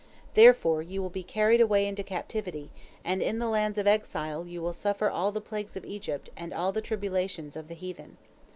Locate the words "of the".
7.55-7.75